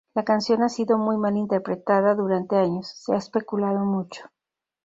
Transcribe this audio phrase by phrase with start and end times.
[0.15, 4.23] La canción ha sido muy mal interpretada durante años, se ha especulado mucho.